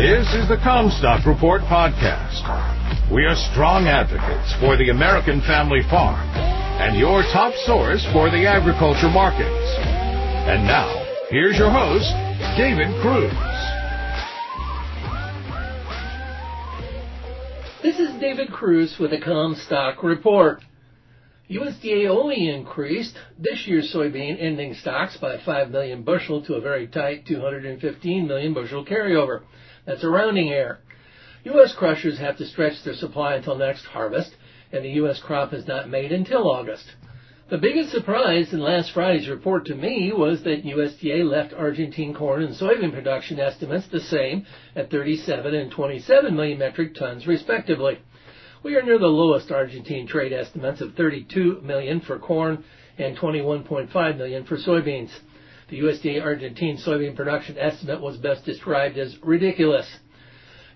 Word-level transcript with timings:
This 0.00 0.32
is 0.32 0.48
the 0.48 0.56
Commstock 0.56 1.26
Report 1.26 1.60
podcast. 1.68 2.40
We 3.12 3.26
are 3.26 3.36
strong 3.52 3.84
advocates 3.84 4.54
for 4.58 4.78
the 4.78 4.88
American 4.88 5.42
family 5.42 5.82
farm 5.90 6.26
and 6.80 6.98
your 6.98 7.20
top 7.34 7.52
source 7.66 8.02
for 8.10 8.30
the 8.30 8.46
agriculture 8.46 9.10
markets. 9.10 9.76
And 10.48 10.64
now, 10.64 10.88
here's 11.28 11.58
your 11.58 11.68
host, 11.68 12.08
David 12.56 12.88
Kruse. 13.04 13.30
This 17.82 18.00
is 18.00 18.18
David 18.18 18.48
Kruse 18.48 18.96
with 18.98 19.10
the 19.10 19.18
Commstock 19.18 20.02
Report. 20.02 20.62
USDA 21.50 22.08
only 22.08 22.48
increased 22.48 23.18
this 23.38 23.66
year's 23.66 23.92
soybean 23.94 24.40
ending 24.40 24.72
stocks 24.72 25.18
by 25.18 25.36
5 25.44 25.70
million 25.70 26.04
bushel 26.04 26.42
to 26.46 26.54
a 26.54 26.60
very 26.62 26.86
tight 26.86 27.26
215 27.26 28.26
million 28.26 28.54
bushel 28.54 28.86
carryover. 28.86 29.42
That's 29.86 30.04
a 30.04 30.08
rounding 30.08 30.50
error. 30.50 30.78
U.S. 31.44 31.74
crushers 31.74 32.18
have 32.18 32.36
to 32.38 32.46
stretch 32.46 32.82
their 32.84 32.94
supply 32.94 33.34
until 33.34 33.56
next 33.56 33.84
harvest, 33.86 34.34
and 34.72 34.84
the 34.84 34.90
U.S. 34.90 35.20
crop 35.20 35.52
is 35.52 35.66
not 35.66 35.88
made 35.88 36.12
until 36.12 36.50
August. 36.50 36.84
The 37.50 37.58
biggest 37.58 37.90
surprise 37.90 38.52
in 38.52 38.60
last 38.60 38.92
Friday's 38.92 39.28
report 39.28 39.66
to 39.66 39.74
me 39.74 40.12
was 40.12 40.44
that 40.44 40.64
USDA 40.64 41.28
left 41.28 41.52
Argentine 41.52 42.14
corn 42.14 42.42
and 42.42 42.54
soybean 42.54 42.92
production 42.92 43.40
estimates 43.40 43.88
the 43.88 43.98
same 43.98 44.46
at 44.76 44.90
37 44.90 45.52
and 45.52 45.72
27 45.72 46.36
million 46.36 46.58
metric 46.58 46.94
tons 46.94 47.26
respectively. 47.26 47.98
We 48.62 48.76
are 48.76 48.82
near 48.82 48.98
the 48.98 49.06
lowest 49.06 49.50
Argentine 49.50 50.06
trade 50.06 50.32
estimates 50.32 50.80
of 50.80 50.94
32 50.94 51.62
million 51.62 52.00
for 52.00 52.20
corn 52.20 52.62
and 52.98 53.16
21.5 53.16 54.16
million 54.16 54.44
for 54.44 54.56
soybeans. 54.56 55.10
The 55.70 55.78
USDA 55.78 56.20
Argentine 56.20 56.78
soybean 56.78 57.14
production 57.14 57.56
estimate 57.56 58.00
was 58.00 58.16
best 58.16 58.44
described 58.44 58.98
as 58.98 59.16
ridiculous. 59.22 59.86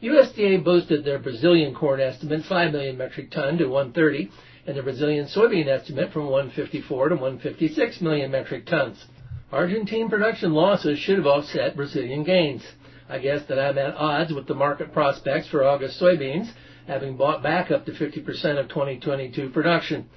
USDA 0.00 0.62
boosted 0.62 1.04
their 1.04 1.18
Brazilian 1.18 1.74
corn 1.74 2.00
estimate 2.00 2.44
5 2.44 2.72
million 2.72 2.96
metric 2.96 3.32
ton 3.32 3.58
to 3.58 3.66
130 3.66 4.30
and 4.68 4.76
the 4.76 4.82
Brazilian 4.84 5.26
soybean 5.26 5.66
estimate 5.66 6.12
from 6.12 6.26
154 6.26 7.08
to 7.08 7.14
156 7.16 8.00
million 8.02 8.30
metric 8.30 8.66
tons. 8.66 9.04
Argentine 9.50 10.08
production 10.08 10.52
losses 10.52 10.98
should 11.00 11.18
have 11.18 11.26
offset 11.26 11.74
Brazilian 11.74 12.22
gains. 12.22 12.62
I 13.08 13.18
guess 13.18 13.44
that 13.48 13.58
I'm 13.58 13.78
at 13.78 13.96
odds 13.96 14.32
with 14.32 14.46
the 14.46 14.54
market 14.54 14.92
prospects 14.92 15.48
for 15.48 15.64
August 15.64 16.00
soybeans 16.00 16.52
having 16.86 17.16
bought 17.16 17.42
back 17.42 17.70
up 17.70 17.84
to 17.86 17.92
50% 17.92 18.60
of 18.60 18.68
2022 18.68 19.50
production. 19.50 20.08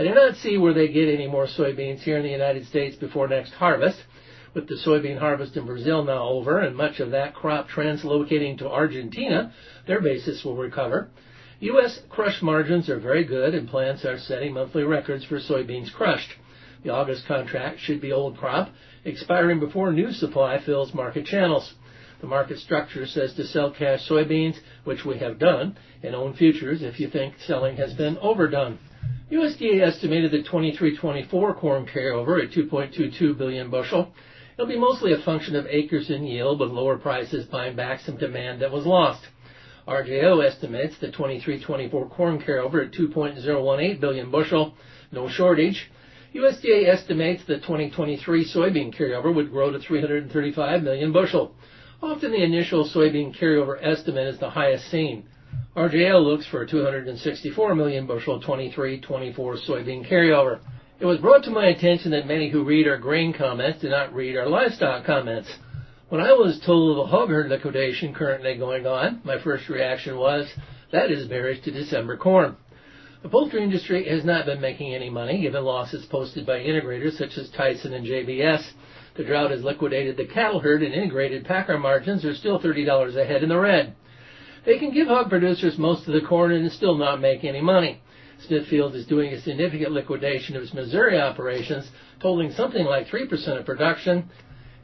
I 0.00 0.02
do 0.02 0.14
not 0.14 0.36
see 0.36 0.56
where 0.56 0.72
they 0.72 0.88
get 0.88 1.12
any 1.12 1.28
more 1.28 1.44
soybeans 1.46 1.98
here 1.98 2.16
in 2.16 2.22
the 2.22 2.30
United 2.30 2.66
States 2.68 2.96
before 2.96 3.28
next 3.28 3.52
harvest. 3.52 4.02
With 4.54 4.66
the 4.66 4.76
soybean 4.76 5.18
harvest 5.18 5.58
in 5.58 5.66
Brazil 5.66 6.02
now 6.02 6.26
over 6.26 6.58
and 6.58 6.74
much 6.74 7.00
of 7.00 7.10
that 7.10 7.34
crop 7.34 7.68
translocating 7.68 8.56
to 8.56 8.70
Argentina, 8.70 9.52
their 9.86 10.00
basis 10.00 10.42
will 10.42 10.56
recover. 10.56 11.10
U.S. 11.60 12.00
crush 12.08 12.40
margins 12.40 12.88
are 12.88 12.98
very 12.98 13.24
good 13.24 13.54
and 13.54 13.68
plants 13.68 14.06
are 14.06 14.16
setting 14.16 14.54
monthly 14.54 14.84
records 14.84 15.26
for 15.26 15.38
soybeans 15.38 15.92
crushed. 15.92 16.32
The 16.82 16.94
August 16.94 17.26
contract 17.26 17.80
should 17.80 18.00
be 18.00 18.10
old 18.10 18.38
crop, 18.38 18.70
expiring 19.04 19.60
before 19.60 19.92
new 19.92 20.12
supply 20.12 20.62
fills 20.64 20.94
market 20.94 21.26
channels. 21.26 21.74
The 22.22 22.26
market 22.26 22.58
structure 22.60 23.04
says 23.04 23.34
to 23.34 23.44
sell 23.44 23.70
cash 23.70 24.08
soybeans, 24.08 24.56
which 24.84 25.04
we 25.04 25.18
have 25.18 25.38
done, 25.38 25.76
and 26.02 26.14
own 26.14 26.32
futures 26.32 26.80
if 26.80 27.00
you 27.00 27.10
think 27.10 27.34
selling 27.40 27.76
has 27.76 27.92
been 27.92 28.16
overdone. 28.16 28.78
USDA 29.30 29.80
estimated 29.80 30.32
the 30.32 30.42
23-24 30.42 31.56
corn 31.56 31.86
carryover 31.86 32.42
at 32.42 32.50
2.22 32.50 33.38
billion 33.38 33.70
bushel. 33.70 34.12
It'll 34.54 34.66
be 34.66 34.76
mostly 34.76 35.12
a 35.12 35.22
function 35.22 35.54
of 35.54 35.66
acres 35.66 36.10
and 36.10 36.28
yield, 36.28 36.58
with 36.58 36.70
lower 36.70 36.98
prices 36.98 37.46
buying 37.46 37.76
back 37.76 38.00
some 38.00 38.16
demand 38.16 38.60
that 38.60 38.72
was 38.72 38.86
lost. 38.86 39.22
RJO 39.86 40.44
estimates 40.44 40.98
the 41.00 41.12
23-24 41.12 42.10
corn 42.10 42.42
carryover 42.42 42.84
at 42.84 42.92
2.018 42.92 44.00
billion 44.00 44.30
bushel, 44.32 44.74
no 45.12 45.28
shortage. 45.28 45.90
USDA 46.34 46.88
estimates 46.88 47.44
the 47.46 47.56
2023 47.58 48.52
soybean 48.52 48.92
carryover 48.92 49.32
would 49.32 49.52
grow 49.52 49.70
to 49.70 49.78
335 49.78 50.82
million 50.82 51.12
bushel. 51.12 51.54
Often 52.02 52.32
the 52.32 52.42
initial 52.42 52.88
soybean 52.88 53.36
carryover 53.38 53.78
estimate 53.80 54.26
is 54.26 54.40
the 54.40 54.50
highest 54.50 54.90
seen. 54.90 55.28
RJO 55.76 56.24
looks 56.24 56.48
for 56.48 56.62
a 56.62 56.66
264 56.66 57.76
million 57.76 58.04
bushel 58.04 58.42
23-24 58.42 59.04
soybean 59.68 60.04
carryover. 60.10 60.58
It 60.98 61.06
was 61.06 61.20
brought 61.20 61.44
to 61.44 61.50
my 61.50 61.66
attention 61.66 62.10
that 62.10 62.26
many 62.26 62.50
who 62.50 62.64
read 62.64 62.88
our 62.88 62.98
grain 62.98 63.32
comments 63.32 63.80
do 63.80 63.88
not 63.88 64.12
read 64.12 64.36
our 64.36 64.48
livestock 64.48 65.06
comments. 65.06 65.48
When 66.08 66.20
I 66.20 66.32
was 66.32 66.60
told 66.66 66.90
of 66.90 66.96
the 66.96 67.06
hog 67.06 67.28
herd 67.28 67.50
liquidation 67.50 68.12
currently 68.12 68.56
going 68.56 68.84
on, 68.84 69.20
my 69.22 69.40
first 69.44 69.68
reaction 69.68 70.18
was, 70.18 70.52
that 70.90 71.12
is 71.12 71.28
bearish 71.28 71.62
to 71.62 71.70
December 71.70 72.16
corn. 72.16 72.56
The 73.22 73.28
poultry 73.28 73.62
industry 73.62 74.08
has 74.08 74.24
not 74.24 74.46
been 74.46 74.60
making 74.60 74.92
any 74.92 75.08
money 75.08 75.40
given 75.40 75.62
losses 75.62 76.04
posted 76.06 76.46
by 76.46 76.58
integrators 76.58 77.16
such 77.16 77.38
as 77.38 77.48
Tyson 77.50 77.94
and 77.94 78.04
JBS. 78.04 78.72
The 79.16 79.24
drought 79.24 79.52
has 79.52 79.62
liquidated 79.62 80.16
the 80.16 80.26
cattle 80.26 80.58
herd 80.58 80.82
and 80.82 80.92
integrated 80.92 81.44
packer 81.44 81.78
margins 81.78 82.24
are 82.24 82.34
still 82.34 82.58
$30 82.58 83.14
a 83.14 83.24
head 83.24 83.44
in 83.44 83.48
the 83.48 83.58
red. 83.58 83.94
They 84.64 84.78
can 84.78 84.92
give 84.92 85.08
hog 85.08 85.30
producers 85.30 85.78
most 85.78 86.06
of 86.06 86.14
the 86.14 86.20
corn 86.20 86.52
and 86.52 86.70
still 86.72 86.96
not 86.96 87.20
make 87.20 87.44
any 87.44 87.60
money. 87.60 88.00
Smithfield 88.46 88.94
is 88.94 89.06
doing 89.06 89.32
a 89.32 89.40
significant 89.40 89.92
liquidation 89.92 90.56
of 90.56 90.62
its 90.62 90.74
Missouri 90.74 91.18
operations, 91.20 91.90
totaling 92.20 92.52
something 92.52 92.84
like 92.84 93.08
3% 93.08 93.58
of 93.58 93.66
production. 93.66 94.30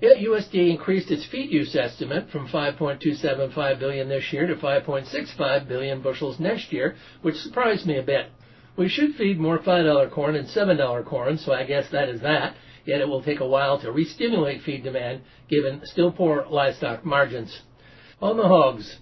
Yet 0.01 0.19
USDA 0.19 0.71
increased 0.71 1.11
its 1.11 1.25
feed 1.27 1.51
use 1.51 1.75
estimate 1.75 2.31
from 2.31 2.49
5.275 2.49 3.79
billion 3.79 4.09
this 4.09 4.31
year 4.33 4.47
to 4.47 4.57
5.65 4.57 5.69
billion 5.69 6.03
bushels 6.03 6.39
next 6.39 6.73
year, 6.73 6.97
which 7.23 7.37
surprised 7.37 7.87
me 7.87 7.97
a 7.97 8.03
bit. 8.03 8.31
We 8.77 8.89
should 8.89 9.15
feed 9.15 9.41
more 9.41 9.59
$5 9.59 10.11
corn 10.11 10.37
and 10.37 10.47
$7 10.49 11.07
corn, 11.07 11.39
so 11.39 11.53
I 11.53 11.65
guess 11.65 11.89
that 11.91 12.11
is 12.11 12.21
that 12.21 12.57
yet 12.87 13.01
it 13.01 13.09
will 13.09 13.23
take 13.23 13.41
a 13.41 13.47
while 13.47 13.79
to 13.81 13.91
re-stimulate 13.91 14.63
feed 14.63 14.85
demand 14.85 15.23
given 15.49 15.81
still 15.85 16.13
poor 16.13 16.47
livestock 16.49 17.05
margins. 17.05 17.63
On 18.23 18.37
the 18.37 18.47
hogs, 18.47 18.99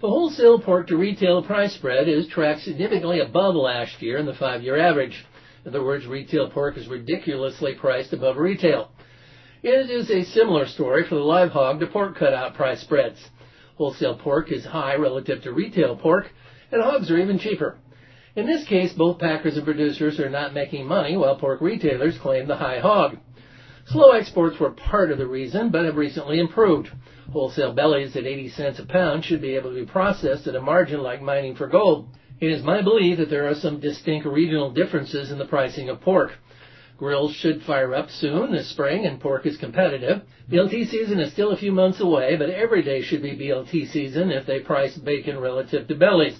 the 0.00 0.08
wholesale 0.08 0.58
pork 0.58 0.86
to 0.88 0.96
retail 0.96 1.42
price 1.42 1.74
spread 1.74 2.08
is 2.08 2.26
tracked 2.28 2.62
significantly 2.62 3.20
above 3.20 3.54
last 3.54 4.00
year 4.00 4.16
and 4.16 4.26
the 4.26 4.34
five-year 4.34 4.78
average. 4.78 5.26
In 5.64 5.68
other 5.68 5.84
words, 5.84 6.06
retail 6.06 6.48
pork 6.50 6.78
is 6.78 6.88
ridiculously 6.88 7.74
priced 7.74 8.14
above 8.14 8.38
retail. 8.38 8.92
It 9.62 9.90
is 9.90 10.10
a 10.10 10.24
similar 10.24 10.66
story 10.66 11.04
for 11.06 11.16
the 11.16 11.20
live 11.20 11.50
hog 11.50 11.80
to 11.80 11.86
pork 11.86 12.16
cutout 12.16 12.54
price 12.54 12.80
spreads. 12.80 13.18
Wholesale 13.76 14.16
pork 14.16 14.50
is 14.50 14.64
high 14.64 14.94
relative 14.94 15.42
to 15.42 15.52
retail 15.52 15.96
pork, 15.96 16.30
and 16.72 16.82
hogs 16.82 17.10
are 17.10 17.18
even 17.18 17.38
cheaper. 17.38 17.76
In 18.36 18.46
this 18.46 18.66
case, 18.66 18.94
both 18.94 19.18
packers 19.18 19.56
and 19.56 19.66
producers 19.66 20.18
are 20.18 20.30
not 20.30 20.54
making 20.54 20.86
money 20.86 21.14
while 21.14 21.36
pork 21.36 21.60
retailers 21.60 22.16
claim 22.16 22.46
the 22.46 22.56
high 22.56 22.78
hog. 22.78 23.18
Slow 23.86 24.10
exports 24.10 24.58
were 24.60 24.70
part 24.70 25.10
of 25.10 25.18
the 25.18 25.26
reason, 25.26 25.70
but 25.70 25.84
have 25.84 25.96
recently 25.96 26.38
improved. 26.38 26.90
Wholesale 27.32 27.72
bellies 27.72 28.16
at 28.16 28.26
80 28.26 28.48
cents 28.50 28.78
a 28.78 28.84
pound 28.84 29.24
should 29.24 29.40
be 29.40 29.54
able 29.56 29.70
to 29.70 29.84
be 29.84 29.90
processed 29.90 30.46
at 30.46 30.54
a 30.56 30.60
margin 30.60 31.02
like 31.02 31.22
mining 31.22 31.54
for 31.54 31.66
gold. 31.66 32.08
It 32.40 32.50
is 32.50 32.62
my 32.62 32.82
belief 32.82 33.18
that 33.18 33.30
there 33.30 33.48
are 33.48 33.54
some 33.54 33.80
distinct 33.80 34.26
regional 34.26 34.70
differences 34.70 35.30
in 35.30 35.38
the 35.38 35.44
pricing 35.44 35.88
of 35.88 36.00
pork. 36.00 36.32
Grills 37.00 37.34
should 37.34 37.62
fire 37.62 37.94
up 37.94 38.10
soon 38.10 38.52
this 38.52 38.68
spring 38.68 39.06
and 39.06 39.20
pork 39.20 39.46
is 39.46 39.56
competitive. 39.56 40.22
BLT 40.50 40.86
season 40.88 41.18
is 41.18 41.32
still 41.32 41.50
a 41.50 41.56
few 41.56 41.72
months 41.72 42.00
away, 42.00 42.36
but 42.36 42.50
every 42.50 42.82
day 42.82 43.00
should 43.00 43.22
be 43.22 43.36
BLT 43.36 43.88
season 43.90 44.30
if 44.30 44.44
they 44.44 44.60
price 44.60 44.98
bacon 44.98 45.38
relative 45.38 45.88
to 45.88 45.94
bellies. 45.94 46.38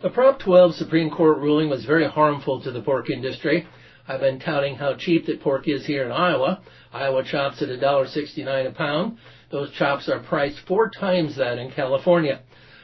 The 0.00 0.10
Prop 0.10 0.38
12 0.38 0.76
Supreme 0.76 1.10
Court 1.10 1.38
ruling 1.38 1.68
was 1.68 1.84
very 1.84 2.08
harmful 2.08 2.60
to 2.62 2.70
the 2.70 2.82
pork 2.82 3.10
industry. 3.10 3.66
I've 4.10 4.18
been 4.18 4.40
touting 4.40 4.74
how 4.74 4.94
cheap 4.94 5.26
that 5.26 5.40
pork 5.40 5.68
is 5.68 5.86
here 5.86 6.04
in 6.04 6.10
Iowa. 6.10 6.62
Iowa 6.92 7.22
chops 7.22 7.62
at 7.62 7.68
$1.69 7.68 8.66
a 8.66 8.72
pound. 8.72 9.18
Those 9.52 9.70
chops 9.70 10.08
are 10.08 10.18
priced 10.18 10.58
four 10.66 10.90
times 10.90 11.36
that 11.36 11.58
in 11.58 11.70
California. 11.70 12.40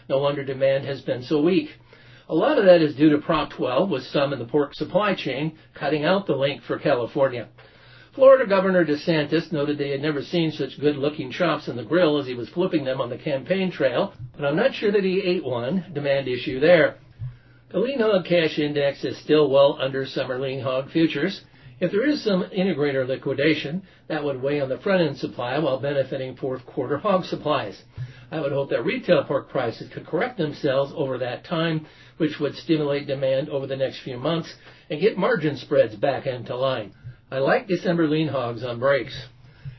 No 0.09 0.21
wonder 0.21 0.45
demand 0.45 0.85
has 0.85 1.01
been 1.01 1.25
so 1.25 1.43
weak. 1.43 1.71
A 2.29 2.35
lot 2.35 2.59
of 2.59 2.65
that 2.67 2.81
is 2.81 2.95
due 2.95 3.11
to 3.11 3.19
Prop 3.19 3.51
12, 3.51 3.91
with 3.91 4.05
some 4.05 4.33
in 4.33 4.39
the 4.39 4.45
pork 4.45 4.75
supply 4.75 5.17
chain 5.17 5.59
cutting 5.75 6.05
out 6.05 6.29
the 6.29 6.37
link 6.37 6.63
for 6.63 6.79
California. 6.79 7.49
Florida 8.15 8.47
Governor 8.47 8.85
DeSantis 8.85 9.51
noted 9.51 9.79
they 9.79 9.91
had 9.91 10.03
never 10.03 10.23
seen 10.23 10.53
such 10.53 10.79
good 10.79 10.97
looking 10.97 11.33
chops 11.33 11.67
in 11.67 11.75
the 11.75 11.83
grill 11.83 12.19
as 12.19 12.29
he 12.29 12.35
was 12.35 12.49
flipping 12.51 12.85
them 12.85 13.01
on 13.01 13.11
the 13.11 13.19
campaign 13.19 13.73
trail, 13.73 14.13
but 14.37 14.45
I'm 14.45 14.55
not 14.55 14.75
sure 14.75 14.93
that 14.93 15.03
he 15.03 15.21
ate 15.23 15.45
one. 15.45 15.87
Demand 15.93 16.29
issue 16.29 16.61
there. 16.61 16.99
The 17.69 17.81
lean 17.81 17.99
hog 17.99 18.27
cash 18.27 18.61
index 18.61 19.05
is 19.05 19.19
still 19.19 19.51
well 19.51 19.77
under 19.81 20.07
summer 20.07 20.39
lean 20.39 20.61
hog 20.61 20.89
futures. 20.91 21.43
If 21.81 21.91
there 21.91 22.07
is 22.07 22.23
some 22.23 22.45
integrator 22.45 23.05
liquidation, 23.07 23.83
that 24.07 24.23
would 24.23 24.41
weigh 24.41 24.61
on 24.61 24.69
the 24.69 24.79
front 24.79 25.03
end 25.03 25.19
supply 25.19 25.59
while 25.59 25.81
benefiting 25.81 26.37
fourth 26.37 26.65
quarter 26.65 26.99
hog 26.99 27.25
supplies. 27.25 27.83
I 28.31 28.41
would 28.41 28.53
hope 28.53 28.71
that 28.71 28.85
retail 28.85 29.25
pork 29.25 29.49
prices 29.49 29.89
could 29.93 30.07
correct 30.07 30.39
themselves 30.39 30.93
over 30.95 31.19
that 31.19 31.43
time, 31.43 31.87
which 32.19 32.39
would 32.39 32.55
stimulate 32.55 33.09
demand 33.09 33.49
over 33.49 33.67
the 33.67 33.77
next 33.77 33.99
few 33.99 34.17
months 34.17 34.55
and 34.89 35.01
get 35.01 35.19
margin 35.19 35.57
spreads 35.57 35.97
back 35.97 36.25
into 36.27 36.55
line. 36.55 36.93
I 37.33 37.39
like 37.39 37.67
December 37.67 38.07
lean 38.07 38.29
hogs 38.29 38.63
on 38.63 38.79
breaks. 38.79 39.27